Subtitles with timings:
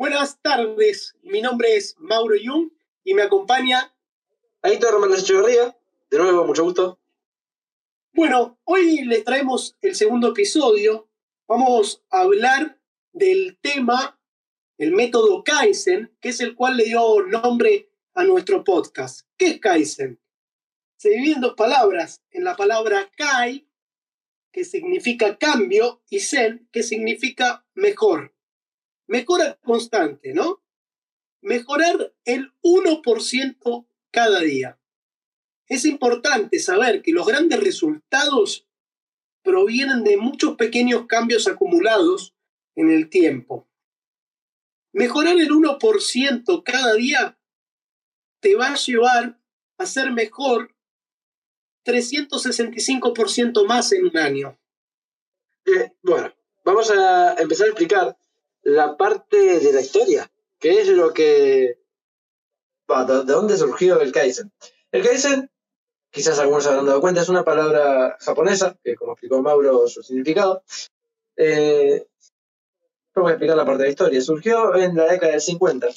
[0.00, 2.70] Buenas tardes, mi nombre es Mauro Jung
[3.04, 3.94] y me acompaña
[4.62, 5.76] Aitor Hernández Echeverría.
[6.10, 6.98] De nuevo, mucho gusto.
[8.14, 11.10] Bueno, hoy les traemos el segundo episodio.
[11.46, 12.80] Vamos a hablar
[13.12, 14.18] del tema,
[14.78, 19.28] el método Kaizen, que es el cual le dio nombre a nuestro podcast.
[19.36, 20.18] ¿Qué es Kaizen?
[20.96, 22.22] Se divide en dos palabras.
[22.30, 23.68] En la palabra Kai,
[24.50, 28.32] que significa cambio, y Zen, que significa mejor
[29.10, 30.62] mejora constante, ¿no?
[31.42, 34.78] Mejorar el 1% cada día.
[35.66, 38.68] Es importante saber que los grandes resultados
[39.42, 42.36] provienen de muchos pequeños cambios acumulados
[42.76, 43.68] en el tiempo.
[44.92, 47.36] Mejorar el 1% cada día
[48.38, 49.40] te va a llevar
[49.78, 50.76] a ser mejor
[51.84, 54.58] 365% más en un año.
[55.64, 56.32] Eh, bueno,
[56.64, 58.19] vamos a empezar a explicar
[58.62, 61.78] la parte de la historia, que es lo que...
[62.88, 64.52] ¿De dónde surgió el Kaizen?
[64.90, 65.50] El Kaizen,
[66.10, 70.02] quizás algunos se habrán dado cuenta, es una palabra japonesa, que como explicó Mauro su
[70.02, 70.64] significado.
[71.36, 72.06] Eh,
[73.14, 74.20] a explicar la parte de la historia.
[74.20, 75.88] Surgió en la década del 50,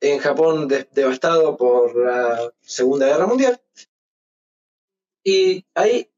[0.00, 3.60] en Japón devastado por la Segunda Guerra Mundial.
[5.22, 6.09] Y ahí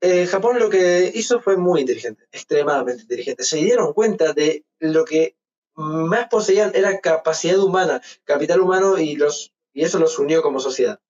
[0.00, 3.44] eh, Japón lo que hizo fue muy inteligente, extremadamente inteligente.
[3.44, 5.36] Se dieron cuenta de lo que
[5.74, 11.00] más poseían era capacidad humana, capital humano y, los, y eso los unió como sociedad.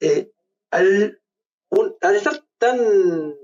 [0.00, 0.30] Eh,
[0.70, 1.20] al,
[2.14, 3.36] estar tan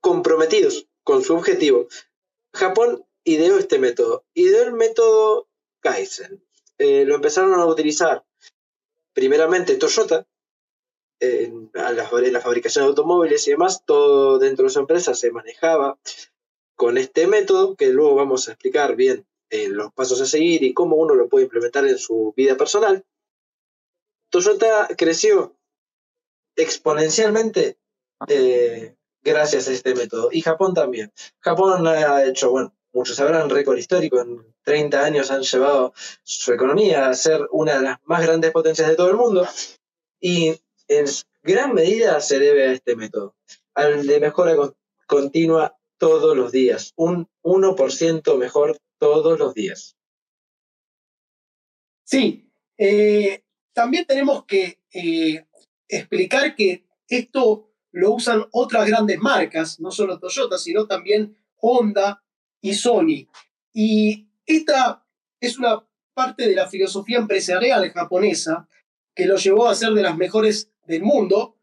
[0.00, 1.88] comprometidos con su objetivo,
[2.52, 4.24] Japón ideó este método.
[4.34, 5.48] Ideó el método
[5.80, 6.42] Kaizen.
[6.78, 8.24] Eh, lo empezaron a utilizar
[9.12, 10.26] primeramente Toyota,
[11.20, 15.98] en, la, fabricación de automóviles y demás, todo dentro de su empresa se manejaba
[16.76, 20.74] con este método, que luego vamos a explicar bien en los pasos a seguir y
[20.74, 23.04] cómo uno lo puede implementar en su vida personal.
[24.30, 25.56] Toyota creció
[26.54, 27.78] exponencialmente
[28.28, 31.12] eh, gracias a este método y Japón también.
[31.40, 37.08] Japón ha hecho, bueno, muchos sabrán, récord histórico, en 30 años han llevado su economía
[37.08, 39.46] a ser una de las más grandes potencias de todo el mundo
[40.20, 41.06] y en
[41.42, 43.36] gran medida se debe a este método,
[43.74, 44.56] al de mejora
[45.06, 49.96] continua todos los días, un 1% mejor todos los días.
[52.04, 55.46] Sí, eh, también tenemos que eh,
[55.88, 62.22] explicar que esto lo usan otras grandes marcas, no solo Toyota, sino también Honda
[62.60, 63.28] y Sony.
[63.72, 65.04] Y esta
[65.40, 68.68] es una parte de la filosofía empresarial japonesa
[69.14, 71.56] que lo llevó a ser de las mejores del mundo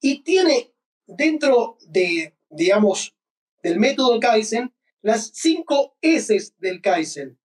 [0.00, 0.72] y tiene
[1.06, 3.14] dentro de, digamos,
[3.62, 4.72] del método Kaizen
[5.02, 7.38] las cinco S del Kaizen.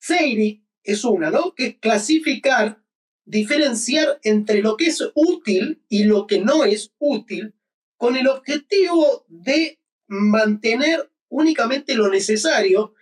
[0.00, 1.54] Seiri es una, ¿no?
[1.54, 2.82] Que es clasificar,
[3.24, 7.54] diferenciar entre lo que es útil y lo que no es útil
[7.96, 9.78] con el objetivo de
[10.08, 12.94] mantener únicamente lo necesario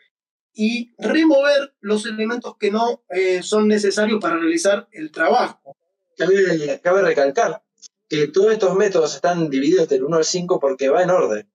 [0.55, 5.77] y remover los elementos que no eh, son necesarios para realizar el trabajo.
[6.17, 7.63] También cabe recalcar
[8.09, 11.51] que todos estos métodos están divididos del 1 al 5 porque va en orden.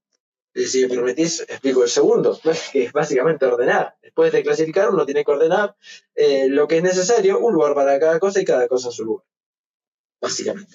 [0.56, 2.40] Si me permitís, explico el segundo,
[2.72, 3.96] que es básicamente ordenar.
[4.02, 5.76] Después de clasificar, uno tiene que ordenar
[6.16, 9.06] eh, lo que es necesario, un lugar para cada cosa y cada cosa en su
[9.06, 9.26] lugar.
[10.20, 10.74] Básicamente.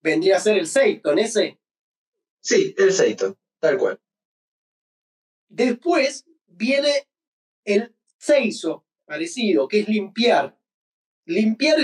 [0.00, 1.58] ¿Vendría a ser el Seiton ese?
[2.40, 4.00] Sí, el Seiton, tal cual.
[5.48, 7.08] Después viene
[7.64, 10.56] el Seiso, parecido, que es limpiar
[11.26, 11.78] limpiar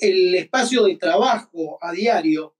[0.00, 2.56] el, espacio de trabajo a diario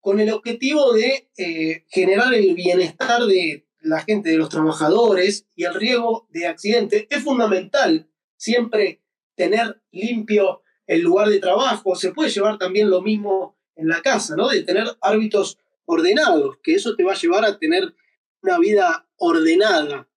[0.00, 5.64] con el objetivo de eh, generar el bienestar de la gente, de los trabajadores y
[5.64, 7.06] el riesgo de accidentes.
[7.10, 9.02] Es fundamental siempre
[9.34, 11.94] tener limpio el lugar de trabajo.
[11.94, 14.48] Se puede llevar también lo mismo en la casa, ¿no?
[14.48, 17.94] De tener hábitos ordenados, que eso te va a llevar a tener
[18.42, 20.08] una vida ordenada.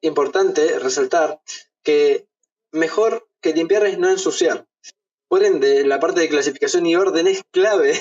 [0.00, 1.40] Importante resaltar
[1.82, 2.26] que
[2.72, 4.66] mejor que limpiar es no ensuciar.
[5.38, 7.92] La parte de clasificación y orden es clave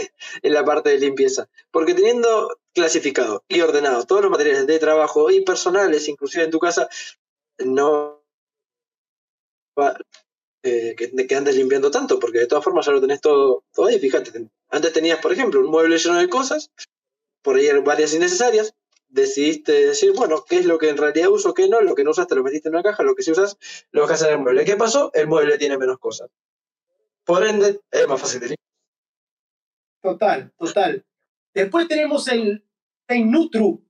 [0.42, 5.32] en la parte de limpieza, porque teniendo clasificado y ordenado todos los materiales de trabajo
[5.32, 6.88] y personales, inclusive en tu casa,
[7.60, 8.24] no
[9.80, 9.98] va,
[10.64, 14.00] eh, que, andes limpiando tanto, porque de todas formas ya lo tenés todo, todo ahí.
[14.00, 16.72] Fíjate, antes tenías, por ejemplo, un mueble lleno de cosas,
[17.42, 18.74] por ahí varias innecesarias,
[19.10, 22.12] decidiste decir, bueno, qué es lo que en realidad uso, qué no, lo que no
[22.12, 23.58] usaste lo metiste en una caja, lo que sí usas
[23.92, 24.66] lo dejas en el mueble.
[24.66, 25.12] ¿Qué pasó?
[25.14, 26.30] El mueble tiene menos cosas.
[27.26, 28.56] Por ende, es más fácil de
[30.02, 31.06] Total, total.
[31.54, 32.66] Después tenemos el
[33.10, 33.88] Nutru,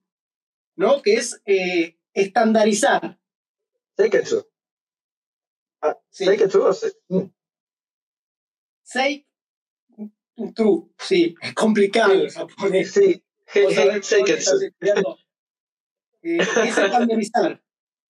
[0.75, 1.01] ¿no?
[1.01, 3.19] Que es eh, estandarizar.
[3.97, 4.45] Seiketsu.
[5.81, 6.25] Ah, Sí.
[6.25, 7.29] Seiketsu o se- mm,
[8.83, 9.25] Sei
[10.55, 12.91] true, sí, es complicado el japonés.
[12.93, 13.23] Sí,
[14.01, 14.57] Seiketsu.
[16.21, 17.63] Eh, es estandarizar,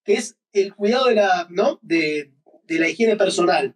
[0.04, 1.80] que es el cuidado de la, ¿no?
[1.82, 2.34] de,
[2.64, 3.76] de la higiene personal.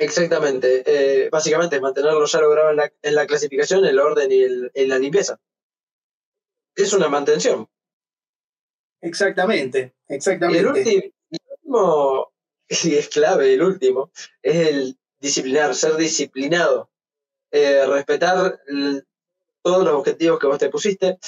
[0.00, 0.82] Exactamente.
[0.86, 4.70] Eh, básicamente es mantenerlo ya logrado en la, en la clasificación, el orden y el-
[4.74, 5.38] en la limpieza.
[6.74, 7.68] Es una mantención.
[9.02, 10.66] Exactamente, Y el exactamente.
[10.66, 12.32] último, y el último,
[12.68, 14.10] y es clave, el último,
[14.42, 16.90] es el disciplinar, ser disciplinado,
[17.50, 18.60] eh, respetar
[19.62, 21.18] todos los objetivos que vos te pusiste.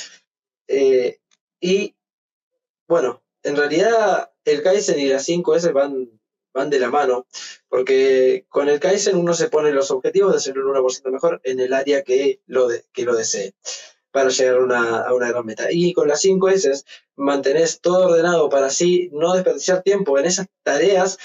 [0.68, 1.18] eh,
[1.60, 1.94] y
[2.88, 6.20] bueno, en realidad el Kaizen y las 5S van,
[6.52, 7.26] van de la mano,
[7.68, 11.60] porque con el Kaizen uno se pone los objetivos de ser un 1% mejor en
[11.60, 13.54] el área que lo, que lo desee
[14.10, 15.68] para llegar una, a una gran meta.
[15.70, 16.84] Y con las 5 S
[17.16, 21.18] mantenés todo ordenado para así no desperdiciar tiempo en esas tareas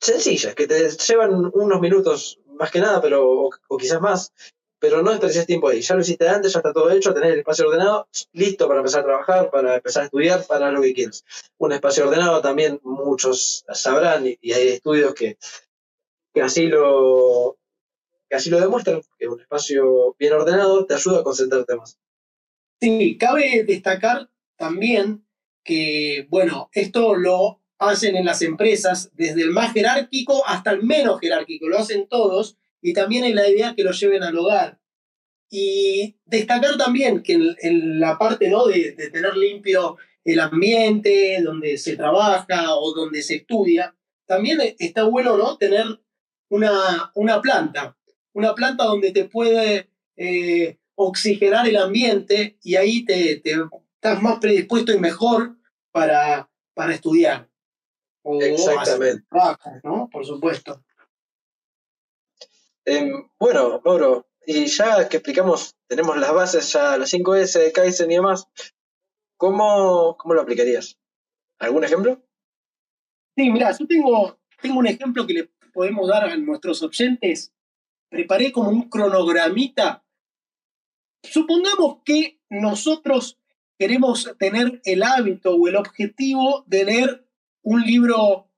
[0.00, 4.32] sencillas, que te llevan unos minutos más que nada, pero o quizás más,
[4.84, 5.80] pero no desperdicias tiempo ahí.
[5.80, 9.00] Ya lo hiciste antes, ya está todo hecho, tenés el espacio ordenado, listo para empezar
[9.00, 11.24] a trabajar, para empezar a estudiar, para lo que quieras.
[11.56, 15.38] Un espacio ordenado también muchos sabrán y, y hay estudios que,
[16.34, 17.56] que así lo
[18.28, 21.98] que así lo demuestran, que un espacio bien ordenado te ayuda a concentrarte más.
[22.78, 25.26] Sí, cabe destacar también
[25.62, 31.20] que, bueno, esto lo hacen en las empresas, desde el más jerárquico hasta el menos
[31.20, 34.78] jerárquico, lo hacen todos, y también es la idea que lo lleven al hogar.
[35.50, 38.66] Y destacar también que en, en la parte ¿no?
[38.66, 43.96] de, de tener limpio el ambiente, donde se trabaja o donde se estudia,
[44.26, 45.56] también está bueno ¿no?
[45.56, 45.98] tener
[46.50, 47.96] una, una planta,
[48.34, 53.54] una planta donde te puede eh, oxigenar el ambiente y ahí te, te
[53.94, 55.56] estás más predispuesto y mejor
[55.90, 57.48] para, para estudiar.
[58.22, 59.24] O hacer Exactamente.
[59.30, 60.10] trabajos, ¿no?
[60.12, 60.84] Por supuesto.
[62.86, 68.10] Em, bueno, Mauro, y ya que explicamos, tenemos las bases, ya las 5S de Kaizen
[68.10, 68.46] y demás,
[69.36, 70.98] ¿cómo, cómo lo aplicarías?
[71.58, 72.22] ¿Algún ejemplo?
[73.36, 77.52] Sí, mira, yo tengo, tengo un ejemplo que le podemos dar a nuestros oyentes.
[78.10, 80.04] Preparé como un cronogramita.
[81.22, 83.38] Supongamos que nosotros
[83.78, 87.28] queremos tener el hábito o el objetivo de leer
[87.62, 88.50] un libro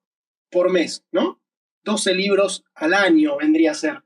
[0.50, 1.40] por mes, ¿no?
[1.84, 4.05] 12 libros al año vendría a ser.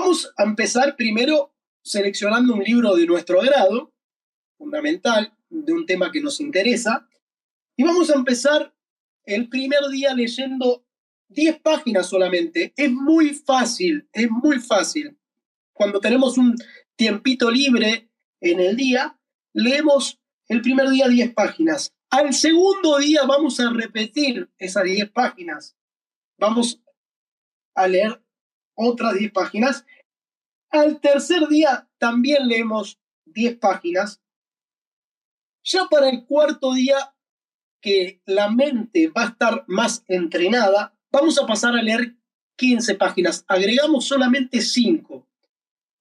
[0.00, 1.52] Vamos a empezar primero
[1.82, 3.92] seleccionando un libro de nuestro grado,
[4.56, 7.08] fundamental, de un tema que nos interesa,
[7.74, 8.72] y vamos a empezar
[9.24, 10.86] el primer día leyendo
[11.30, 12.72] 10 páginas solamente.
[12.76, 15.18] Es muy fácil, es muy fácil.
[15.72, 16.54] Cuando tenemos un
[16.94, 18.08] tiempito libre
[18.40, 19.18] en el día,
[19.52, 21.92] leemos el primer día 10 páginas.
[22.10, 25.76] Al segundo día vamos a repetir esas 10 páginas.
[26.38, 26.80] Vamos
[27.74, 28.22] a leer
[28.78, 29.84] otras 10 páginas.
[30.70, 34.22] Al tercer día también leemos 10 páginas.
[35.64, 37.14] Ya para el cuarto día
[37.80, 42.16] que la mente va a estar más entrenada, vamos a pasar a leer
[42.56, 43.44] 15 páginas.
[43.48, 45.26] Agregamos solamente 5.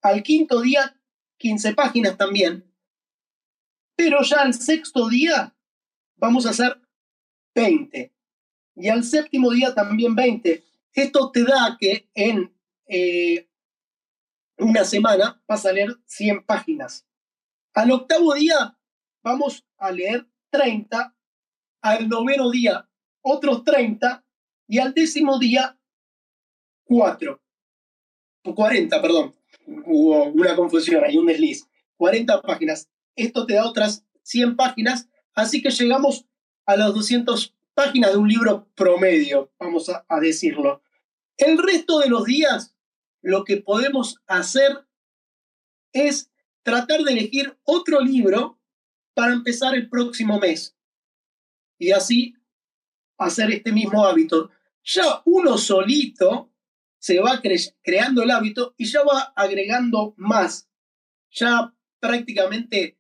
[0.01, 0.99] Al quinto día,
[1.37, 2.63] 15 páginas también.
[3.95, 5.55] Pero ya al sexto día,
[6.15, 6.79] vamos a hacer
[7.55, 8.13] 20.
[8.75, 10.63] Y al séptimo día también 20.
[10.93, 12.56] Esto te da que en
[12.87, 13.49] eh,
[14.57, 17.05] una semana vas a leer 100 páginas.
[17.73, 18.77] Al octavo día,
[19.23, 21.15] vamos a leer 30
[21.81, 22.87] al noveno día
[23.27, 24.25] otros 30
[24.67, 25.77] y al décimo día
[26.85, 27.41] 4.
[28.55, 29.35] 40, perdón.
[29.65, 31.67] Hubo una confusión, hay un desliz.
[31.97, 32.89] 40 páginas.
[33.15, 36.25] Esto te da otras 100 páginas, así que llegamos
[36.65, 40.81] a las 200 páginas de un libro promedio, vamos a, a decirlo.
[41.37, 42.75] El resto de los días,
[43.21, 44.85] lo que podemos hacer
[45.93, 46.31] es
[46.63, 48.59] tratar de elegir otro libro
[49.13, 50.77] para empezar el próximo mes
[51.79, 52.35] y así
[53.17, 54.51] hacer este mismo hábito.
[54.83, 56.51] Ya uno solito
[56.99, 60.69] se va cre creando el hábito y ya va agregando más.
[61.31, 62.97] Ya prácticamente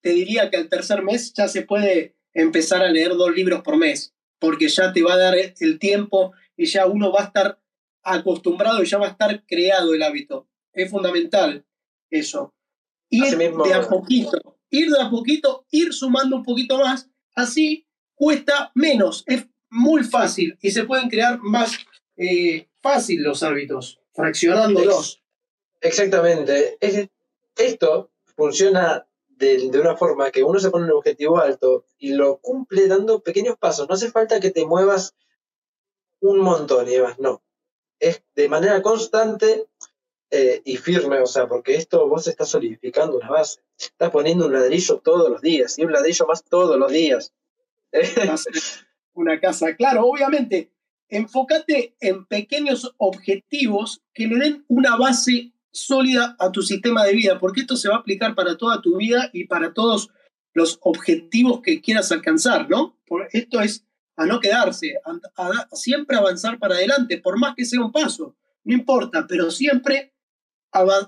[0.00, 3.76] te diría que al tercer mes ya se puede empezar a leer dos libros por
[3.76, 7.59] mes, porque ya te va a dar el tiempo y ya uno va a estar
[8.02, 10.46] acostumbrado y ya va a estar creado el hábito.
[10.72, 11.64] Es fundamental
[12.10, 12.54] eso.
[13.08, 17.86] Ir mismo- de a poquito, ir de a poquito, ir sumando un poquito más, así
[18.14, 21.72] cuesta menos, es muy fácil y se pueden crear más
[22.16, 25.22] eh, fácil los hábitos, fraccionándolos.
[25.80, 26.76] Exactamente.
[26.80, 27.08] Es-
[27.56, 32.86] esto funciona de, una forma que uno se pone un objetivo alto y lo cumple
[32.88, 33.88] dando pequeños pasos.
[33.88, 35.14] No hace falta que te muevas
[36.20, 37.42] un montón y demás, no.
[38.00, 39.66] Es de manera constante
[40.30, 43.60] eh, y firme, o sea, porque esto vos estás solidificando una base.
[43.78, 47.32] Estás poniendo un ladrillo todos los días y un ladrillo más todos los días.
[49.14, 50.70] una casa, claro, obviamente.
[51.08, 57.38] Enfócate en pequeños objetivos que le den una base sólida a tu sistema de vida,
[57.38, 60.10] porque esto se va a aplicar para toda tu vida y para todos
[60.54, 62.96] los objetivos que quieras alcanzar, ¿no?
[63.06, 63.84] Por esto es
[64.20, 65.00] a no quedarse,
[65.36, 70.12] a, siempre avanzar para adelante, por más que sea un paso, no importa, pero siempre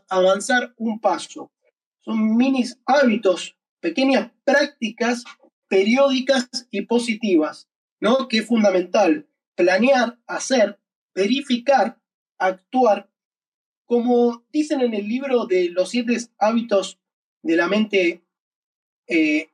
[0.08, 1.52] avanzar un paso.
[2.00, 5.24] Son minis hábitos, pequeñas prácticas
[5.68, 7.68] periódicas y positivas,
[8.00, 8.28] ¿no?
[8.28, 10.78] Que es fundamental planear, hacer,
[11.14, 11.98] verificar,
[12.38, 13.10] actuar
[13.84, 16.98] como dicen en el libro de los siete hábitos
[17.42, 18.22] de la mente
[19.06, 19.50] eh,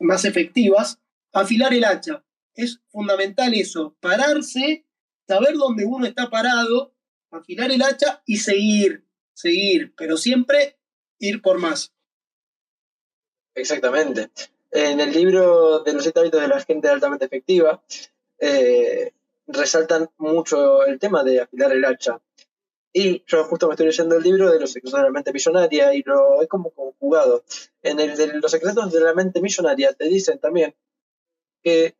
[0.00, 1.00] más efectivas,
[1.32, 2.22] afilar el hacha.
[2.60, 4.84] Es fundamental eso, pararse,
[5.26, 6.94] saber dónde uno está parado,
[7.30, 10.78] afilar el hacha y seguir, seguir, pero siempre
[11.18, 11.94] ir por más.
[13.54, 14.30] Exactamente.
[14.70, 17.82] En el libro de los siete hábitos de la gente altamente efectiva,
[18.38, 19.14] eh,
[19.46, 22.20] resaltan mucho el tema de afilar el hacha.
[22.92, 25.94] Y yo justo me estoy leyendo el libro de Los secretos de la mente millonaria
[25.94, 27.42] y lo he como conjugado.
[27.80, 30.74] En el de Los secretos de la mente millonaria te dicen también
[31.62, 31.96] que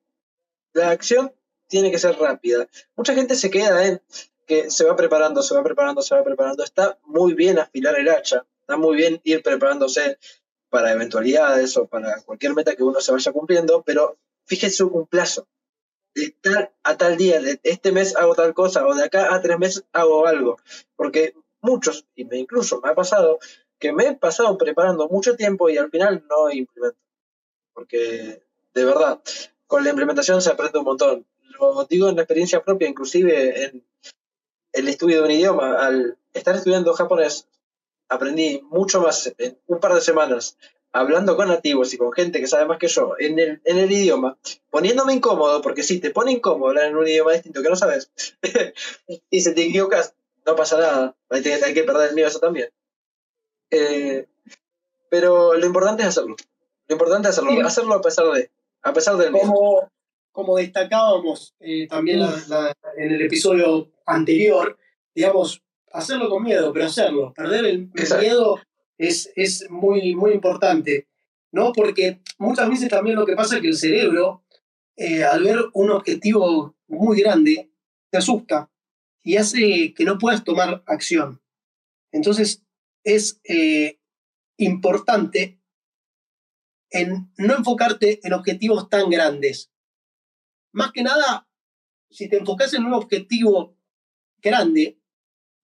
[0.72, 1.32] la acción
[1.68, 2.68] tiene que ser rápida.
[2.96, 4.02] Mucha gente se queda en
[4.46, 6.64] que se va preparando, se va preparando, se va preparando.
[6.64, 10.18] Está muy bien afilar el hacha, está muy bien ir preparándose
[10.68, 15.46] para eventualidades o para cualquier meta que uno se vaya cumpliendo, pero fíjese un plazo
[16.14, 19.40] de tal a tal día, de este mes hago tal cosa, o de acá a
[19.40, 20.58] tres meses hago algo.
[20.96, 23.38] Porque muchos, y me incluso me ha pasado,
[23.78, 26.98] que me he pasado preparando mucho tiempo y al final no implemento.
[27.72, 28.42] Porque,
[28.74, 29.20] de verdad,
[29.70, 31.26] con la implementación se aprende un montón.
[31.60, 33.84] Lo digo en experiencia propia, inclusive en
[34.72, 35.76] el estudio de un idioma.
[35.76, 37.46] Al estar estudiando japonés,
[38.08, 40.56] aprendí mucho más en un par de semanas
[40.90, 43.92] hablando con nativos y con gente que sabe más que yo en el, en el
[43.92, 44.36] idioma,
[44.70, 48.10] poniéndome incómodo, porque si te pone incómodo hablar en un idioma distinto que no sabes,
[49.30, 52.70] y se te equivocas, no pasa nada, hay, que perder el miedo eso también.
[53.70, 54.26] Eh,
[55.08, 56.34] pero lo importante es hacerlo.
[56.88, 58.50] Lo importante es hacerlo, hacerlo a pesar de,
[58.82, 59.46] a pesar del miedo.
[59.46, 59.90] Como,
[60.32, 62.20] como destacábamos eh, también
[62.96, 64.78] en el episodio anterior,
[65.14, 67.32] digamos, hacerlo con miedo, pero hacerlo.
[67.34, 68.60] Perder el miedo
[68.96, 71.08] es, muy, muy importante,
[71.52, 71.72] ¿no?
[71.72, 74.44] Porque muchas veces también lo que pasa es que el cerebro,
[74.96, 77.70] eh, al ver un objetivo muy grande,
[78.10, 78.70] te asusta
[79.22, 81.40] y hace que no puedas tomar acción.
[82.12, 82.64] Entonces,
[83.04, 83.98] es eh,
[84.56, 85.59] importante
[86.90, 89.70] en no enfocarte en objetivos tan grandes.
[90.72, 91.48] Más que nada,
[92.10, 93.76] si te enfocas en un objetivo
[94.38, 94.98] grande,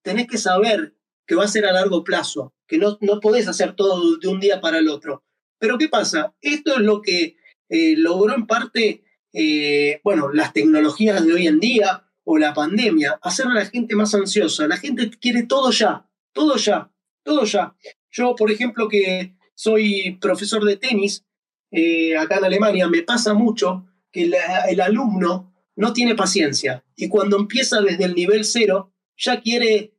[0.02, 3.74] tenés que saber que va a ser a largo plazo, que no, no podés hacer
[3.74, 5.24] todo de un día para el otro.
[5.58, 6.34] Pero ¿qué pasa?
[6.40, 7.36] Esto es lo que
[7.68, 13.18] eh, logró en parte, eh, bueno, las tecnologías de hoy en día o la pandemia,
[13.22, 14.66] hacer a la gente más ansiosa.
[14.66, 16.90] La gente quiere todo ya, todo ya,
[17.22, 17.76] todo ya.
[18.10, 21.24] Yo, por ejemplo, que soy profesor de tenis
[21.72, 24.30] eh, acá en Alemania, me pasa mucho que
[24.68, 29.92] el alumno no tiene paciencia y cuando empieza desde el nivel cero ya quiere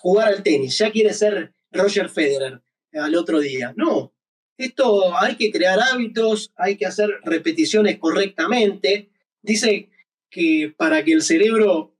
[0.00, 2.60] jugar al tenis, ya quiere ser Roger Federer
[2.92, 3.72] al otro día.
[3.76, 4.12] No,
[4.60, 9.10] esto hay que crear hábitos, hay que hacer repeticiones correctamente.
[9.42, 9.88] Dice
[10.28, 11.96] que para que el cerebro,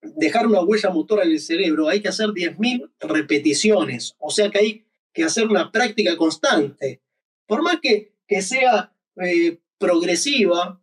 [0.00, 4.14] dejar una huella motora en el cerebro, hay que hacer 10.000 repeticiones.
[4.18, 7.00] O sea que hay que hacer una práctica constante.
[7.46, 8.92] Por más que, que sea
[9.22, 10.82] eh, progresiva,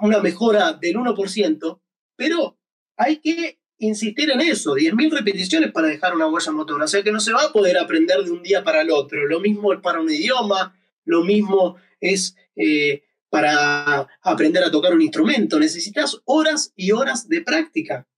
[0.00, 1.80] una mejora del 1%,
[2.16, 2.58] pero
[2.96, 6.84] hay que insistir en eso, 10.000 repeticiones para dejar una huella motora.
[6.84, 9.26] O sea que no se va a poder aprender de un día para el otro.
[9.26, 15.02] Lo mismo es para un idioma, lo mismo es eh, para aprender a tocar un
[15.02, 15.58] instrumento.
[15.58, 18.08] Necesitas horas y horas de práctica.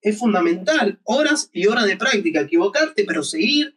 [0.00, 2.40] Es fundamental, horas y horas de práctica.
[2.40, 3.76] Equivocarte, pero seguir.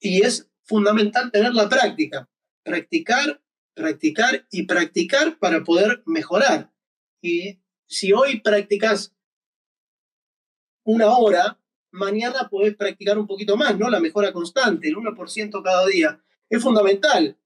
[0.00, 2.28] Y es fundamental tener la práctica.
[2.62, 3.42] Practicar,
[3.74, 6.72] practicar y practicar para poder mejorar.
[7.22, 9.14] Y si hoy practicas
[10.84, 11.58] una hora,
[11.90, 13.90] mañana podés practicar un poquito más, ¿no?
[13.90, 16.22] La mejora constante, el 1% cada día.
[16.48, 17.36] Es fundamental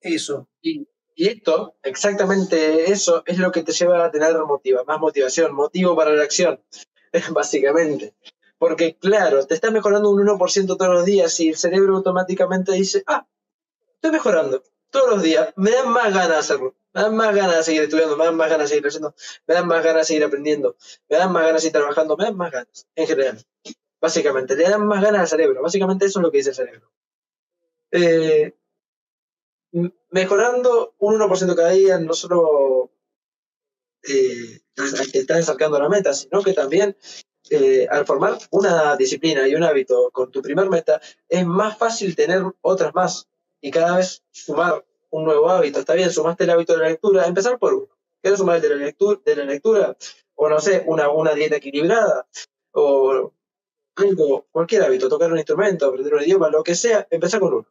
[0.00, 0.48] eso.
[0.62, 5.96] Y, esto, exactamente eso, es lo que te lleva a tener motiva, más motivación, motivo
[5.96, 6.62] para la acción,
[7.32, 8.14] básicamente.
[8.58, 13.04] Porque, claro, te estás mejorando un 1% todos los días y el cerebro automáticamente dice,
[13.06, 13.26] ah,
[13.94, 16.74] estoy mejorando todos los días, me dan más ganas de hacerlo.
[16.94, 19.14] Me dan más ganas de seguir estudiando, me dan más ganas de seguir creciendo,
[19.46, 20.76] me dan más ganas de seguir aprendiendo,
[21.08, 23.46] me dan más ganas de seguir trabajando, me dan más ganas, en general.
[24.00, 25.62] Básicamente, le dan más ganas al cerebro.
[25.62, 26.90] Básicamente eso es lo que dice el cerebro.
[27.90, 28.54] Eh,
[30.10, 32.90] mejorando un 1% cada día, no solo
[34.02, 34.60] eh,
[35.12, 36.96] estás acercando la meta, sino que también
[37.50, 42.14] eh, al formar una disciplina y un hábito con tu primer meta, es más fácil
[42.16, 43.28] tener otras más
[43.60, 45.80] y cada vez sumar un nuevo hábito.
[45.80, 47.88] Está bien, sumaste el hábito de la lectura, empezar por uno.
[48.20, 49.20] ¿Quieres sumar el de la lectura?
[49.24, 49.96] De la lectura?
[50.34, 52.26] O no sé, una, una dieta equilibrada,
[52.72, 53.32] o
[53.96, 57.66] algo, cualquier hábito, tocar un instrumento, aprender un idioma, lo que sea, empezar con uno.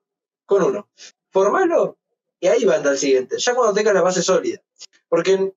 [0.46, 0.90] Con uno.
[1.30, 1.98] Formalo
[2.40, 3.38] y ahí va a andar el siguiente.
[3.40, 4.62] Ya cuando tengas la base sólida.
[5.10, 5.54] Porque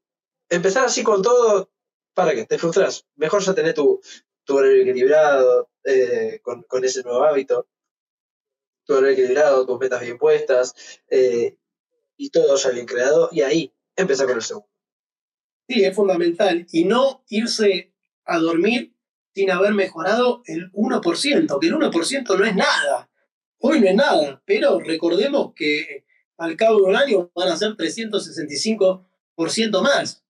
[0.49, 1.69] empezar así con todo,
[2.15, 2.47] ¿para qué?
[2.47, 3.07] Te frustras.
[3.17, 4.01] Mejor ya tener tu,
[4.45, 7.69] tu horario equilibrado eh, con, con, ese nuevo hábito.
[8.85, 10.75] Tu horario equilibrado, tus metas bien puestas
[11.09, 11.57] eh,
[12.17, 13.29] y todo ya bien creado.
[13.33, 14.69] Y ahí empezar con el segundo.
[15.69, 16.67] Sí, es fundamental.
[16.73, 17.93] Y no irse
[18.25, 18.95] a dormir
[19.35, 23.11] sin haber mejorado el 1%, que el 1% no es nada.
[23.59, 26.07] Hoy no es nada, pero recordemos que
[26.39, 30.25] al cabo de un año van a ser 365% más.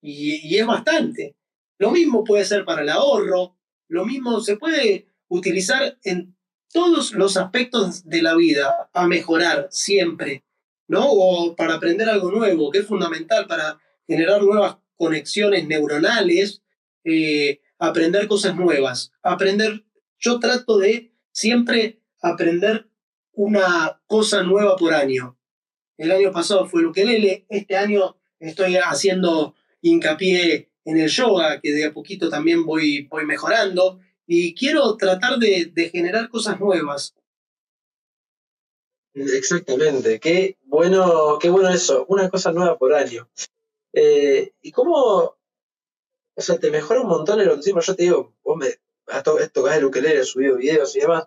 [0.00, 1.36] Y, es bastante.
[1.78, 3.56] Lo mismo puede ser para el ahorro,
[3.88, 6.36] lo mismo se puede utilizar en
[6.72, 10.44] todos los aspectos de la vida, a mejorar siempre,
[10.86, 11.06] ¿no?
[11.08, 16.62] O para aprender algo nuevo, que es fundamental para generar nuevas conexiones neuronales,
[17.04, 19.84] eh, aprender cosas nuevas, aprender,
[20.18, 22.88] yo trato de siempre aprender
[23.32, 25.38] una cosa nueva por año.
[25.96, 31.72] El año pasado fue el ukelele, este año estoy haciendo hincapié en el yoga, que
[31.72, 37.14] de a poquito también voy, voy mejorando, y quiero tratar de, de generar cosas nuevas.
[39.14, 43.28] Exactamente, qué bueno, qué bueno eso, una cosa nueva por año.
[43.92, 45.38] Eh, ¿Y cómo,
[46.38, 47.80] o sea, te mejora un montón el autismo.
[47.80, 48.68] Yo te digo, vos me
[49.08, 51.26] has, tocado el ukelele, has subido videos y demás.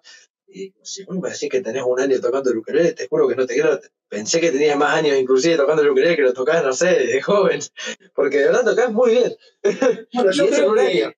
[0.54, 3.36] Y si vos me decís que tenés un año tocando el ukelele, te juro que
[3.36, 3.80] no te quiero.
[4.10, 7.22] Pensé que tenías más años inclusive tocando el ukelele que lo tocabas, no sé, de
[7.22, 7.62] joven.
[8.16, 9.36] Porque de verdad tocás muy bien.
[10.14, 11.14] Bueno, yo, creo que,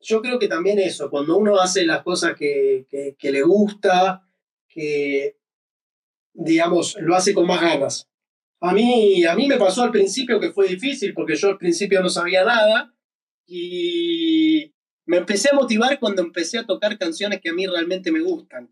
[0.00, 4.26] yo creo que también eso, cuando uno hace las cosas que, que, que le gusta,
[4.68, 5.36] que,
[6.32, 8.08] digamos, lo hace con más ganas.
[8.60, 12.00] A mí, a mí me pasó al principio que fue difícil, porque yo al principio
[12.00, 12.94] no sabía nada,
[13.44, 14.71] y
[15.06, 18.70] me empecé a motivar cuando empecé a tocar canciones que a mí realmente me gustan.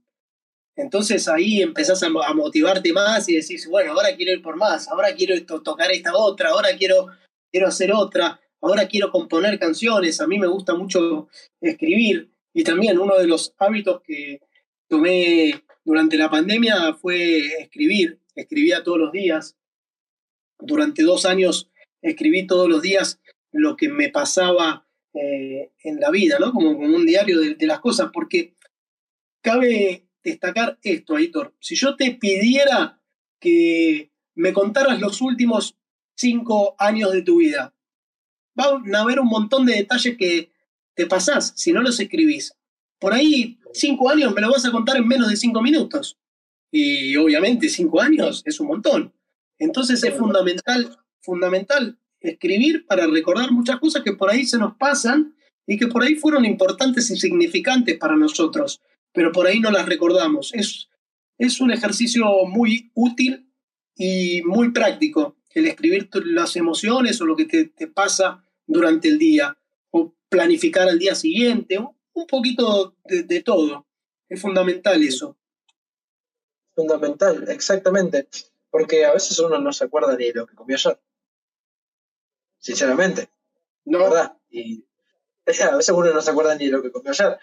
[0.76, 5.14] Entonces ahí empezás a, motivarte más y decís, bueno, ahora quiero ir por más, ahora
[5.14, 7.08] quiero tocar esta otra, ahora quiero,
[7.50, 11.28] quiero hacer otra, ahora quiero componer canciones, a mí me gusta mucho
[11.60, 14.40] escribir y también uno de los hábitos que
[14.88, 19.56] tomé durante la pandemia fue escribir, escribía todos los días.
[20.58, 21.70] Durante dos años
[22.02, 23.20] escribí todos los días
[23.52, 26.52] lo que me pasaba eh, en la vida, ¿no?
[26.52, 28.54] Como, como un diario de, de, las cosas, porque
[29.40, 31.54] cabe destacar esto, Aitor.
[31.60, 33.00] Si yo te pidiera
[33.40, 35.76] que me contaras los últimos
[36.14, 37.74] cinco años de tu vida,
[38.54, 40.52] van a haber un montón de detalles que
[40.94, 42.54] te pasás si no los escribís.
[42.98, 46.18] Por ahí, cinco años me lo vas a contar en menos de cinco minutos.
[46.70, 49.12] Y obviamente cinco años es un montón.
[49.58, 55.34] Entonces es fundamental, fundamental escribir para recordar muchas cosas que por ahí se nos pasan
[55.66, 58.80] y que por ahí fueron importantes y significantes para nosotros,
[59.12, 60.52] pero por ahí no las recordamos.
[60.54, 60.88] Es,
[61.38, 63.46] es un ejercicio muy útil
[63.96, 69.18] y muy práctico el escribir las emociones o lo que te, te pasa durante el
[69.18, 69.56] día,
[69.90, 73.86] o planificar al día siguiente, un poquito de, todo.
[74.28, 75.36] Es fundamental eso.
[76.74, 78.28] Fundamental, exactamente.
[78.70, 81.00] Porque a veces uno no se acuerda de lo que comió ayer
[82.60, 83.28] sinceramente.
[83.84, 83.98] No.
[83.98, 84.36] ¿Verdad?
[84.50, 84.84] Y
[85.46, 87.38] a veces uno no se acuerda ni de lo que comió ayer.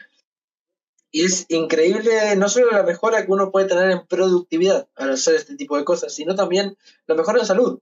[1.12, 5.36] Y es increíble no solo la mejora que uno puede tener en productividad al hacer
[5.36, 7.80] este tipo de cosas, sino también la mejora en salud.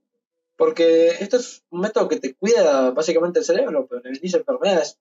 [0.55, 4.97] Porque esto es un método que te cuida básicamente el cerebro, pero beneficia enfermedades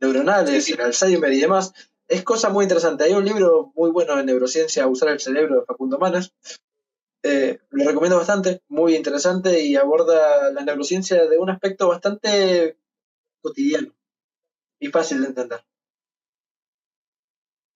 [0.00, 1.72] neuronales, el Alzheimer y demás.
[2.08, 3.04] Es cosa muy interesante.
[3.04, 6.32] Hay un libro muy bueno en neurociencia, Usar el cerebro, de Facundo Manes,
[7.26, 12.76] eh, lo recomiendo bastante, muy interesante y aborda la neurociencia de un aspecto bastante
[13.40, 13.94] cotidiano
[14.78, 15.64] y fácil de entender.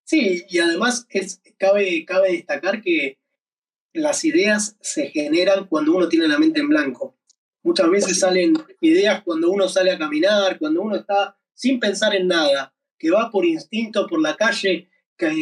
[0.05, 3.19] Sí, y además es, cabe, cabe destacar que
[3.95, 7.17] las ideas se generan cuando uno tiene la mente en blanco.
[7.63, 12.29] Muchas veces salen ideas cuando uno sale a caminar, cuando uno está sin pensar en
[12.29, 12.75] nada.
[12.99, 14.91] que va por instinto por la calle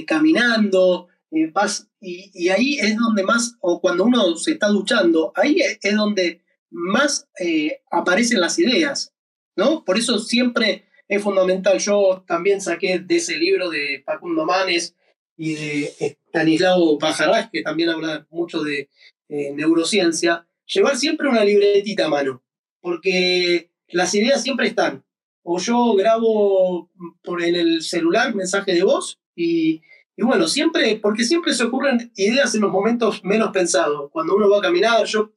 [0.07, 5.59] caminando, eh, vas, y, ahí es donde más, o cuando uno se está duchando, ahí
[5.61, 9.13] es, donde más eh, aparecen las ideas,
[9.57, 9.85] ¿no?
[9.85, 11.79] Por eso siempre es fundamental.
[11.79, 14.95] Yo también saqué de ese libro de Facundo Manes
[15.37, 18.89] y de Stanislao Pajarás, que también habla mucho de
[19.29, 22.43] eh, neurociencia, llevar siempre una libretita a mano,
[22.81, 25.05] porque las ideas siempre están.
[25.43, 26.91] O yo grabo
[27.23, 29.81] por en el celular mensaje de voz y,
[30.17, 34.11] y bueno, siempre, porque siempre se ocurren ideas en los momentos menos pensados.
[34.11, 35.31] Cuando uno va a caminar, yo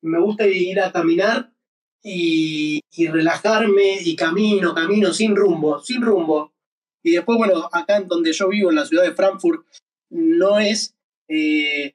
[0.00, 1.52] me gusta ir a caminar
[2.02, 6.54] y, relajarme y camino, camino sin rumbo, sin rumbo.
[7.02, 9.66] Y después, bueno, acá en donde yo vivo, en la ciudad de Frankfurt,
[10.08, 10.94] no es
[11.28, 11.94] eh,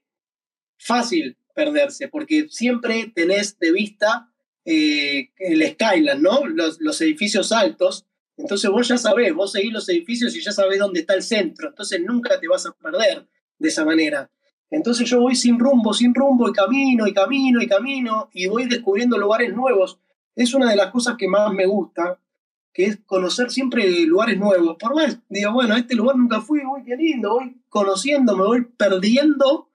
[0.78, 4.32] fácil perderse, porque siempre tenés de vista
[4.63, 6.45] eh, el skyline, ¿no?
[6.45, 8.06] Los, los edificios altos,
[8.38, 11.69] entonces vos ya sabés, vos seguís los edificios y ya sabés dónde está el centro,
[11.69, 14.30] entonces nunca te vas a perder de esa manera.
[14.69, 18.65] Entonces yo voy sin rumbo, sin rumbo, y camino, y camino, y camino, y voy
[18.65, 20.00] descubriendo lugares nuevos.
[20.36, 22.19] Es una de las cosas que más me gusta,
[22.73, 24.76] que es conocer siempre lugares nuevos.
[24.78, 28.65] Por más, digo, bueno, este lugar nunca fui, voy qué lindo, voy conociendo, me voy
[28.65, 29.69] perdiendo,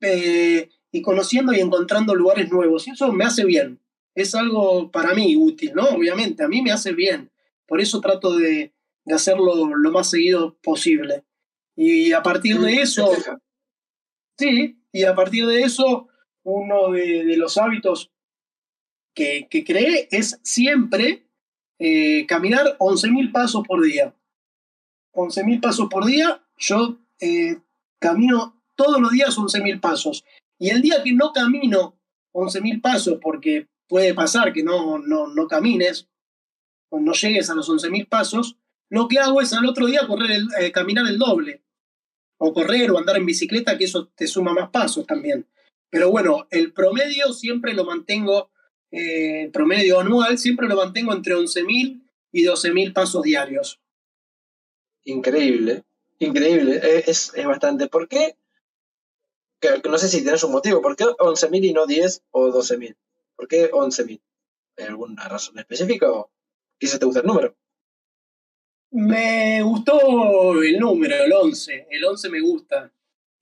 [0.00, 2.86] eh, y conociendo y encontrando lugares nuevos.
[2.86, 3.78] Y eso me hace bien.
[4.14, 5.84] Es algo para mí útil, ¿no?
[5.84, 7.29] Obviamente, a mí me hace bien.
[7.70, 8.72] Por eso trato de,
[9.06, 11.22] hacerlo lo más seguido posible.
[11.76, 13.08] Y a partir de eso,
[14.36, 16.08] sí, y a partir de eso,
[16.42, 18.10] uno de, los hábitos
[19.14, 21.28] que, que, creé es siempre
[21.78, 24.16] eh, caminar 11.000 pasos por día.
[25.14, 27.60] 11.000 pasos por día, yo eh,
[28.00, 30.24] camino todos los días 11.000 pasos.
[30.58, 31.96] Y el día que no camino
[32.32, 36.09] 11.000 pasos, porque puede pasar que no, no, no camines,
[36.90, 38.56] no llegues a los 11.000 pasos,
[38.88, 41.62] lo que hago es al otro día correr el, eh, caminar el doble.
[42.38, 45.46] O correr o andar en bicicleta, que eso te suma más pasos también.
[45.90, 48.50] Pero bueno, el promedio siempre lo mantengo,
[48.90, 53.80] eh, el promedio anual siempre lo mantengo entre 11.000 y 12.000 pasos diarios.
[55.04, 55.84] Increíble,
[56.18, 57.88] increíble, es, es bastante.
[57.88, 58.36] ¿Por qué?
[59.88, 60.80] No sé si tienes un motivo.
[60.80, 62.96] ¿Por qué 11.000 y no 10 o 12.000?
[63.36, 64.20] ¿Por qué 11.000?
[64.78, 66.08] ¿Hay alguna razón específica
[66.80, 67.54] ¿Qué te gusta el número?
[68.92, 71.86] Me gustó el número, el 11.
[71.90, 72.90] El 11 me gusta.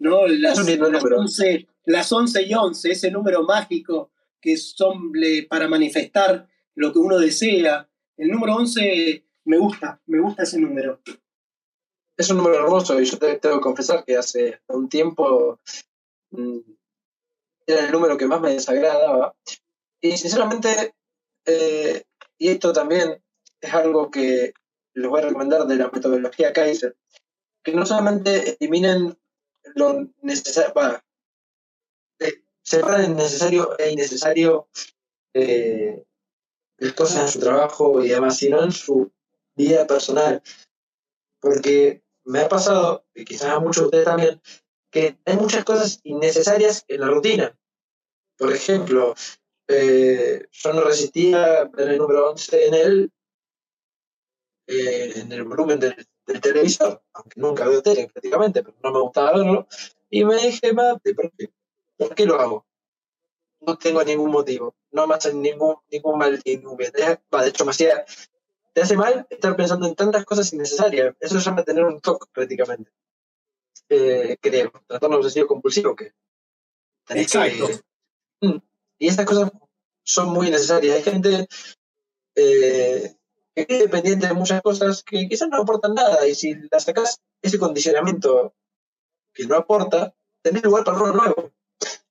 [0.01, 0.27] ¿no?
[0.27, 5.13] Las, las, 11, las 11 y 11, ese número mágico que son
[5.49, 7.89] para manifestar lo que uno desea.
[8.17, 11.01] El número 11 me gusta, me gusta ese número.
[12.17, 15.61] Es un número hermoso y yo te tengo que confesar que hace un tiempo
[16.31, 16.59] mm,
[17.67, 19.37] era el número que más me desagradaba.
[20.01, 20.95] Y sinceramente,
[21.45, 22.03] eh,
[22.37, 23.23] y esto también
[23.61, 24.53] es algo que
[24.95, 26.97] les voy a recomendar de la metodología Kaiser,
[27.63, 29.17] que no solamente eliminen
[29.75, 31.03] lo necesario,
[32.19, 34.69] eh, separen necesario e innecesario
[35.35, 36.05] eh,
[36.79, 39.13] las cosas en su trabajo y demás, sino en su
[39.55, 40.43] vida personal.
[41.41, 44.41] Porque me ha pasado, y quizás a muchos de ustedes también,
[44.91, 47.59] que hay muchas cosas innecesarias en la rutina.
[48.37, 49.15] Por ejemplo,
[49.67, 53.13] eh, yo no resistía ver el número 11 en él
[54.69, 55.97] eh, en el volumen del,
[56.41, 59.67] televisor, aunque nunca veo tele prácticamente, pero no me gustaba verlo,
[60.11, 61.51] y me dije, ¿por qué?
[61.97, 62.67] ¿Por qué lo hago?
[63.61, 68.05] No tengo ningún motivo, no me hace ningún, ningún mal, ningún de hecho, me hacía,
[68.75, 72.29] te hace mal estar pensando en tantas cosas innecesarias, eso se llama tener un TOC
[72.31, 72.91] prácticamente.
[73.89, 76.13] Eh, creo, trastorno obsesivo compulsivo que
[77.09, 77.69] Exacto.
[78.43, 78.59] Mm,
[78.99, 79.51] y estas cosas
[80.03, 80.97] son muy necesarias.
[80.97, 81.49] Hay gente
[82.35, 83.18] eh,
[83.69, 86.27] es dependiente de muchas cosas que quizás no aportan nada.
[86.27, 88.55] Y si la sacas ese condicionamiento
[89.33, 91.53] que no aporta, tenés lugar para uno nuevo.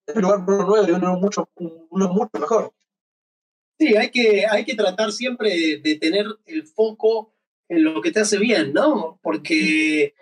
[0.05, 2.73] Tenés lugar para uno nuevo y uno mucho, uno mucho mejor.
[3.79, 7.33] Sí, hay que, hay que tratar siempre de, tener el foco
[7.69, 9.19] en lo que te hace bien, ¿no?
[9.21, 10.15] Porque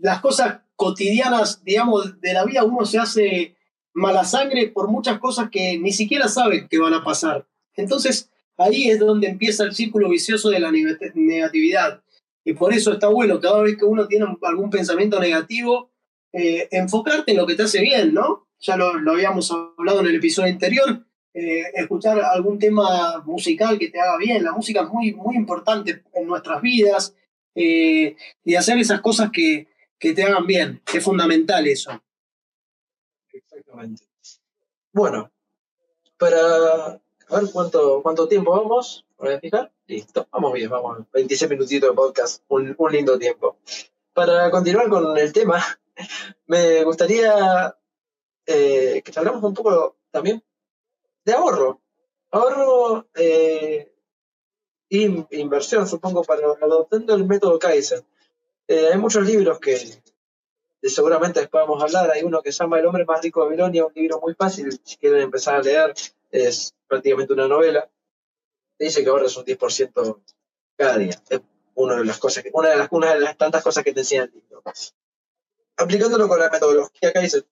[0.00, 3.56] las cosas cotidianas, digamos, de la vida uno se hace
[3.92, 7.46] mala sangre por muchas cosas que ni siquiera sabe que van a pasar.
[7.74, 12.02] Entonces, ahí es donde empieza el círculo vicioso de la negatividad.
[12.44, 15.90] Y por eso está bueno, cada vez que uno tiene algún pensamiento negativo,
[16.32, 18.46] eh, enfocarte en lo que te hace bien, ¿no?
[18.60, 24.00] Ya lo, habíamos hablado en el episodio anterior, eh, escuchar algún tema musical que te
[24.00, 24.44] haga bien.
[24.44, 27.14] La música es muy, muy importante en nuestras vidas
[27.54, 29.66] eh, y hacer esas cosas que,
[29.98, 30.80] que te hagan bien.
[30.94, 32.00] Es fundamental eso.
[33.32, 34.04] Exactamente.
[34.92, 35.30] Bueno,
[36.16, 39.04] para a ver cuánto, cuánto tiempo vamos.
[39.18, 39.72] voy a fijar.
[39.86, 40.98] Listo, vamos bien, vamos.
[41.12, 43.56] 26 minutitos de podcast, un, un lindo tiempo.
[44.12, 45.62] Para continuar con el tema,
[46.46, 47.76] me gustaría
[48.46, 50.42] eh, que hablamos un poco también
[51.24, 51.80] de ahorro.
[52.30, 53.92] Ahorro e
[55.30, 58.04] inversión, supongo, para adoptando el método Kaizen.
[58.68, 59.76] Eh, hay muchos libros que
[60.82, 62.10] seguramente después vamos a hablar.
[62.10, 64.78] Hay uno que se llama El hombre más rico de Babilonia, un libro muy fácil,
[64.84, 65.94] si quieren empezar a leer,
[66.30, 67.90] es prácticamente una novela.
[68.78, 70.22] Dice que ahorras un 10%
[70.76, 71.22] cada día.
[71.28, 71.40] Es
[71.74, 74.00] una de las cosas que, una de las, una de las tantas cosas que te
[74.00, 74.62] enseña el libro.
[75.76, 77.44] Aplicándolo con la metodología Kaizen,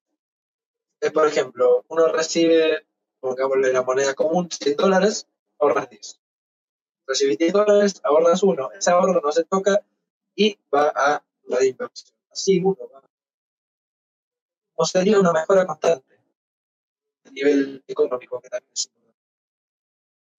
[1.01, 2.87] es por ejemplo, uno recibe,
[3.21, 6.21] pongámosle la moneda común, 100 dólares, ahorras 10.
[7.07, 8.73] Recibís 10 dólares, ahorras 1.
[8.73, 9.85] Ese ahorro no se toca
[10.35, 12.17] y va a la inversión.
[12.31, 13.05] Así uno va
[14.75, 16.14] o sería una mejora constante
[17.25, 18.73] a nivel económico que también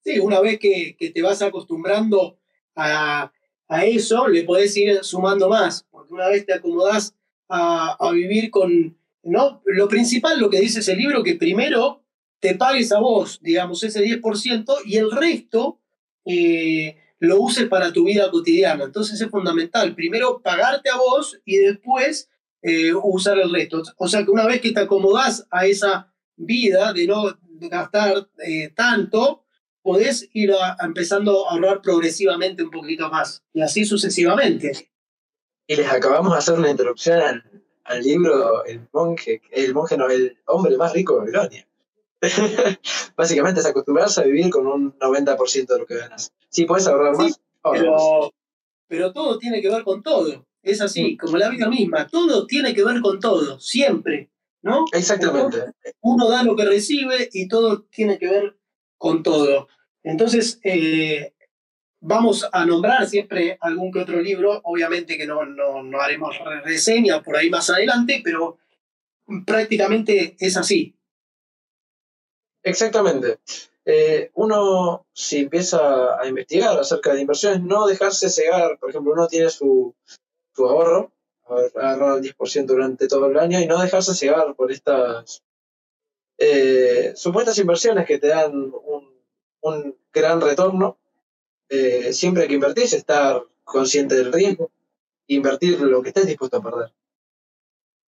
[0.06, 2.38] Sí, una vez que, te vas acostumbrando
[2.76, 3.32] a,
[3.86, 7.16] eso, le podés ir sumando más, porque una vez te acomodás
[7.50, 9.64] a, vivir con, ¿no?
[9.66, 12.04] Lo principal, lo que dice ese libro, que primero
[12.40, 15.80] te pagues a vos, digamos, ese 10% y el resto
[16.24, 18.84] eh, lo uses para tu vida cotidiana.
[18.84, 22.30] Entonces es fundamental, primero pagarte a vos y después
[22.62, 23.82] eh, usar el resto.
[23.98, 27.38] O sea que una vez que te acomodas a esa vida de no
[27.70, 29.46] gastar eh, tanto,
[29.82, 34.90] podés ir empezando a ahorrar progresivamente un poquito más y así sucesivamente.
[35.68, 37.44] Y les acabamos de hacer una introducción
[37.84, 41.68] al, libro El monje, el monje no, el hombre más rico de Babilonia.
[43.16, 46.34] Básicamente es acostumbrarse a vivir con un 90% de lo que ganas.
[46.50, 48.32] Si puedes ahorrar más, pero,
[48.88, 50.46] pero todo tiene que ver con todo.
[50.64, 51.18] Es así, mm.
[51.18, 52.08] como la vida misma.
[52.08, 54.32] Todo tiene que ver con todo, siempre,
[54.66, 54.86] ¿no?
[54.94, 55.74] Exactamente.
[56.02, 58.58] Uno da lo que recibe y todo tiene que ver
[58.98, 59.68] con todo.
[60.04, 61.36] Entonces, eh,
[62.02, 67.22] vamos a nombrar siempre algún que otro libro, obviamente que no, no, no haremos reseña
[67.22, 68.58] por ahí más adelante, pero
[69.46, 70.96] prácticamente es así.
[72.64, 73.38] Exactamente.
[73.86, 78.80] Eh, uno, si empieza a investigar acerca de inversiones, no dejarse cegar.
[78.80, 79.94] Por ejemplo, uno tiene su,
[80.56, 81.12] tu ahorro,
[81.48, 85.44] agarrar el 10% durante todo el año y no dejarse llevar por estas
[86.38, 88.74] eh, supuestas inversiones que te dan
[89.62, 90.98] un, gran retorno.
[91.68, 94.72] Eh, siempre que invertir, estar consciente del riesgo,
[95.28, 96.94] invertir lo que estés dispuesto a perder,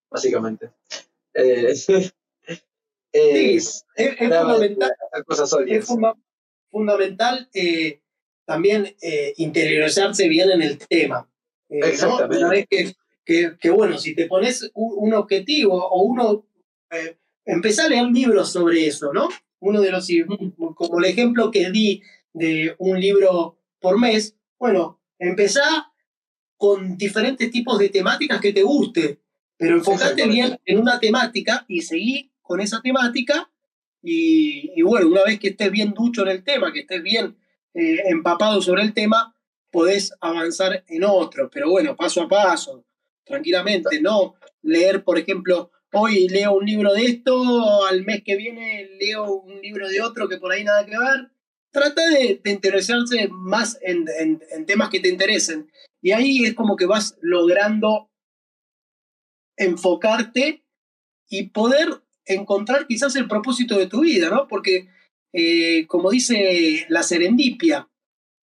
[0.10, 0.70] básicamente.
[1.34, 2.12] Eh, sí,
[3.12, 3.86] es,
[4.18, 4.92] fundamental,
[5.68, 5.88] es
[6.70, 7.50] fundamental
[8.46, 8.96] también
[9.38, 11.28] interiorizarse bien en el tema.
[11.70, 12.68] Eh, Exactamente.
[12.70, 12.96] que,
[13.76, 16.46] bueno, si te pones un, objetivo o uno,
[16.92, 19.30] eh, empezá a leer libros sobre eso, ¿no?
[19.60, 20.08] Uno de los,
[20.76, 22.02] como el ejemplo que di
[22.34, 25.92] de un libro por mes, bueno, empezá
[26.56, 29.20] con diferentes tipos de temáticas que te guste,
[29.58, 33.50] pero enfocate bien en una temática y seguí con esa temática
[34.02, 37.36] y, y, bueno, una vez que estés bien ducho en el tema, que estés bien
[37.74, 39.36] eh, empapado sobre el tema,
[39.72, 42.84] podés avanzar en otro, pero bueno, paso a paso,
[43.28, 48.90] tranquilamente, no leer, por ejemplo, hoy leo un libro de esto, al mes que viene
[49.00, 51.32] leo un libro de otro que por ahí nada que ver.
[51.72, 54.06] Trata de, interesarse más en,
[54.66, 55.70] temas que te interesen.
[56.02, 58.10] Y ahí es como que vas logrando
[59.58, 60.64] enfocarte
[61.30, 64.48] y poder encontrar quizás el propósito de tu vida, ¿no?
[64.48, 64.90] Porque,
[65.34, 67.90] eh, como dice la serendipia,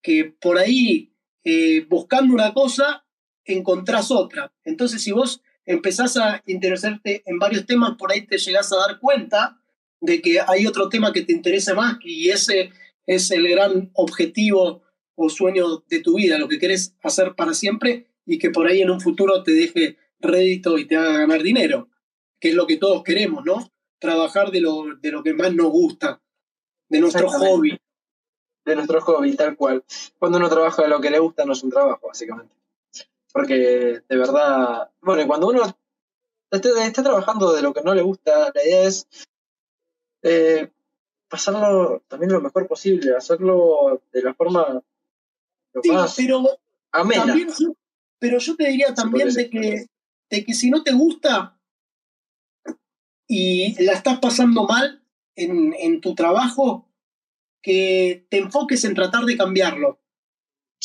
[0.02, 3.03] que por ahí eh, buscando una cosa,
[3.46, 4.52] encontrás otra.
[4.64, 9.00] Entonces, si vos empezás a interesarte en varios temas, por ahí te llegás a dar
[9.00, 9.60] cuenta
[10.02, 12.72] de que hay otro tema que te interesa más y ese
[13.06, 14.84] es el gran objetivo
[15.16, 18.82] o sueño de tu vida, lo que querés hacer para siempre y que por ahí
[18.82, 21.90] en un futuro te deje rédito y te haga ganar dinero,
[22.40, 23.72] que es lo que todos queremos, ¿no?
[24.00, 26.22] Trabajar de lo, de lo que más nos gusta,
[26.90, 27.78] de nuestro hobby
[28.66, 29.84] de nuestro hobby, tal cual.
[30.18, 32.54] Cuando uno trabaja de lo que le gusta, no es un trabajo, básicamente.
[33.34, 35.64] Porque de verdad, bueno, cuando uno
[36.50, 39.08] está, trabajando de lo que no le gusta, la idea es
[40.22, 40.72] eh,
[41.28, 44.84] pasarlo también lo mejor posible, hacerlo de la forma
[45.82, 46.44] sí, pero
[46.92, 47.36] amena.
[48.20, 49.88] pero yo te diría también de que,
[50.30, 51.60] de que si no te gusta
[53.28, 55.04] y la estás pasando mal
[55.36, 56.88] en, en tu trabajo,
[57.64, 60.03] que te enfoques en tratar de cambiarlo.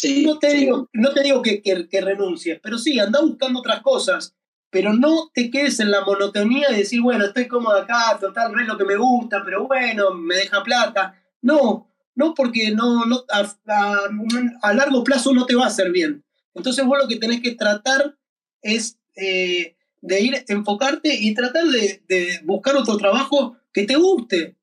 [0.00, 3.82] Sí, no, te digo, no te digo que, que, renuncies, pero sí, anda buscando otras
[3.82, 4.32] cosas,
[4.70, 8.61] pero no te quedes en la monotonía de decir, bueno, estoy cómodo acá, total, no
[8.61, 11.20] es lo que me gusta, pero bueno, me deja plata.
[11.42, 16.22] No, no porque no, no a, largo plazo no te va a hacer bien.
[16.54, 18.16] Entonces vos lo que tenés que tratar
[18.62, 24.58] es eh, de ir, enfocarte y tratar de, de, buscar otro trabajo que te guste.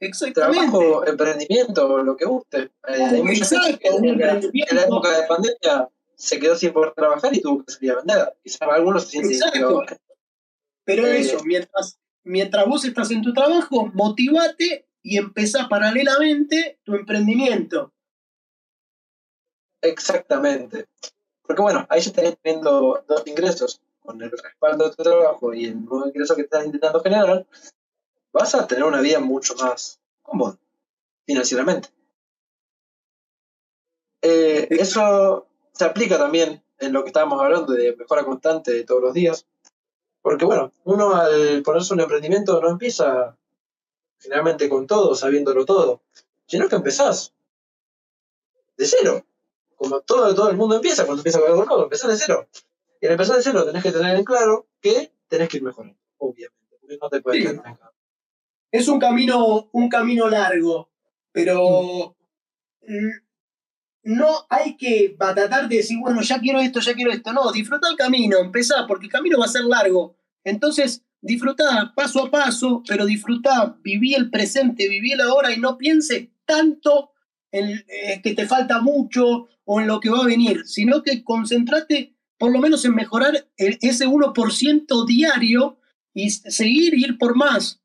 [0.00, 0.58] Exactamente.
[0.58, 2.70] Trabajo, emprendimiento, lo que guste.
[2.88, 7.72] Eh, Exacto, en, la, época de pandemia se quedó sin poder trabajar y tuvo que
[7.72, 8.34] salir a vender.
[8.42, 9.84] Quizás algunos se sienten Exacto.
[10.84, 16.94] Pero eh, eso, mientras, mientras vos estás en tu trabajo, motivate y empezá paralelamente tu
[16.94, 17.92] emprendimiento.
[19.82, 20.86] Exactamente.
[21.42, 23.80] Porque bueno, ahí ya estarías teniendo dos ingresos.
[24.00, 27.46] Con el respaldo de tu trabajo y el nuevo ingreso que estás intentando generar,
[28.32, 30.58] vas a tener una vida mucho más cómoda
[31.26, 31.88] financieramente.
[34.22, 39.02] Eh, eso se aplica también en lo que estábamos hablando de mejora constante de todos
[39.02, 39.46] los días.
[40.22, 43.36] Porque bueno, uno al ponerse un emprendimiento no empieza
[44.18, 46.02] generalmente con todo, sabiéndolo todo,
[46.46, 47.32] sino que empezás
[48.76, 49.24] de cero.
[49.76, 52.46] Como todo, todo el mundo empieza cuando empieza con algo nuevo, empezás de cero.
[53.00, 55.98] Y al empezar de cero tenés que tener en claro que tenés que ir mejorando,
[56.18, 57.60] obviamente, porque no te puedes
[58.72, 60.90] Es un camino, un camino largo,
[61.32, 62.16] pero
[62.86, 63.10] mm,
[64.04, 67.32] no hay que batatar de decir, bueno, ya quiero esto, ya quiero esto.
[67.32, 70.16] No, disfruta el camino, empezá, porque el camino va a ser largo.
[70.44, 75.76] Entonces, disfruta paso a paso, pero disfruta, viví el presente, viví el ahora y no
[75.76, 77.12] pienses tanto
[77.52, 81.22] en eh, que te falta mucho o en lo que va a venir, sino que
[81.22, 85.78] concentrate por lo menos en mejorar ese 1% diario
[86.14, 87.79] y seguir ir por más.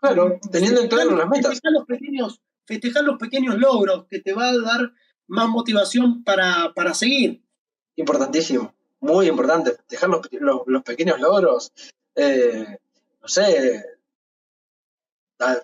[0.00, 1.50] Claro, teniendo en claro las metas.
[1.50, 4.92] Festejar los, pequeños, festejar los pequeños logros que te va a dar
[5.26, 7.42] más motivación para, para seguir.
[7.96, 10.20] Importantísimo, muy importante, festejar los,
[10.66, 11.72] los, pequeños logros,
[12.14, 12.78] eh,
[13.20, 13.84] no sé,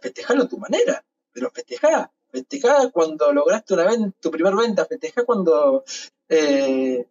[0.02, 5.24] festejarlo a tu manera, pero festejar, festejar cuando lograste una venta, tu primer venta, festejar
[5.24, 5.84] cuando,
[6.28, 7.06] eh,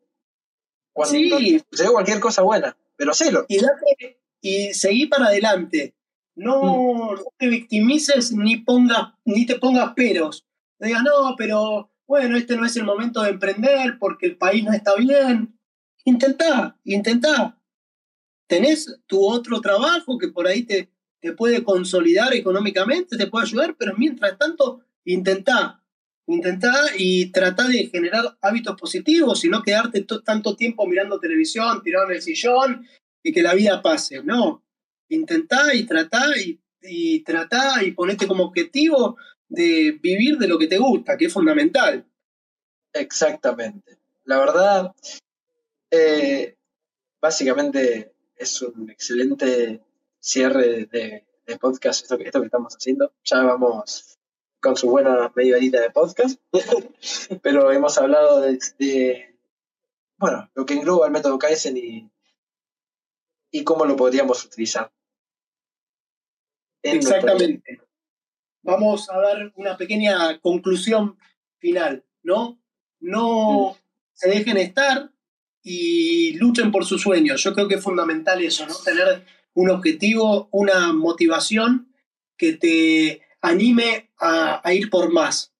[0.91, 1.63] cuando sí.
[1.91, 3.45] cualquier cosa buena, pero hacelo.
[3.47, 3.59] Y,
[4.41, 5.95] y seguí para adelante.
[6.35, 7.15] No, mm.
[7.15, 10.45] no, te victimices ni, pongas, ni te pongas peros.
[10.79, 14.63] No digas, no, pero bueno, este no es el momento de emprender porque el país
[14.63, 15.57] no está bien.
[16.05, 17.57] Intentá, intentá.
[18.47, 20.91] Tenés tu otro trabajo que por ahí te,
[21.21, 25.81] te puede consolidar económicamente, te puede ayudar, pero mientras tanto, intentá.
[26.27, 32.09] Intentá y trata de generar hábitos positivos y no quedarte tanto tiempo mirando televisión, tirado
[32.09, 32.87] en el sillón
[33.21, 34.23] y que la vida pase.
[34.23, 34.62] No,
[35.09, 40.67] intentá y tratá y, y tratá y ponete como objetivo de vivir de lo que
[40.67, 42.05] te gusta, que es fundamental.
[42.91, 43.97] Exactamente.
[44.25, 44.95] La verdad,
[45.91, 46.55] eh,
[47.21, 49.81] básicamente es un excelente
[50.19, 51.25] cierre de,
[51.59, 53.13] podcast esto que, estamos haciendo.
[53.23, 54.17] Ya vamos
[54.59, 56.39] con su buena media de podcast,
[57.43, 59.35] pero hemos hablado de,
[60.17, 62.09] bueno, lo que engloba el método Kaizen y,
[63.53, 64.91] y cómo lo podríamos utilizar.
[66.81, 67.79] Exactamente
[68.63, 71.17] vamos a dar una pequeña conclusión
[71.59, 72.59] final, ¿no?
[72.99, 73.77] No
[74.13, 75.11] se dejen estar
[75.61, 77.43] y luchen por sus sueños.
[77.43, 78.73] Yo creo que es fundamental eso, ¿no?
[78.83, 81.93] Tener un objetivo, una motivación
[82.37, 85.53] que te anime a, ir por más.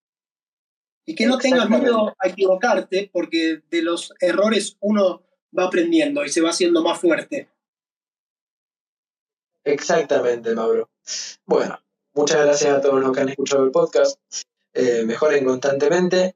[1.06, 5.22] Y que no tengas miedo a equivocarte, porque de los errores uno
[5.58, 7.50] va aprendiendo y se va haciendo más fuerte.
[9.64, 10.90] Exactamente, Mauro.
[11.46, 11.80] Bueno,
[12.16, 14.20] Muchas gracias a todos los que han escuchado el podcast.
[14.74, 16.36] Eh, mejoren constantemente,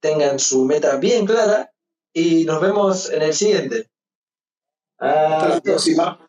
[0.00, 1.72] tengan su meta bien clara
[2.12, 3.88] y nos vemos en el siguiente.
[4.98, 6.23] Hasta la próxima.